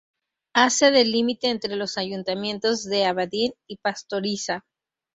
[0.55, 4.65] Hace de límite entre los ayuntamientos de Abadín y Pastoriza.